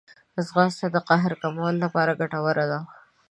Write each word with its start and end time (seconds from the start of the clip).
ځغاسته 0.45 0.87
د 0.91 0.97
قهر 1.07 1.31
کمولو 1.41 1.79
لپاره 1.85 2.17
ګټوره 2.21 2.65
ده 2.71 2.79